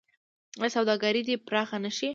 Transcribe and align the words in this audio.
آیا 0.61 0.69
سوداګري 0.75 1.21
دې 1.27 1.35
پراخه 1.47 1.77
نشي؟ 1.83 2.09